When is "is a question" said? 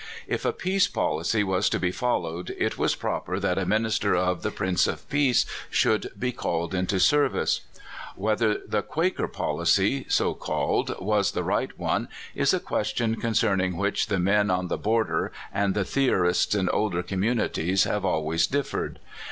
12.33-13.17